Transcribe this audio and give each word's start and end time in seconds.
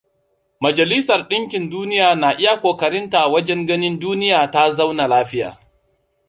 Majalisar 0.63 1.21
ɗinkin 1.29 1.69
duniya 1.71 2.15
na 2.15 2.31
iya 2.33 2.61
ƙoƙarinta 2.61 3.27
wajen 3.27 3.65
ganin 3.65 3.99
duniya 3.99 4.51
ta 4.51 4.71
zauna 4.71 5.07
lafiya. 5.07 5.57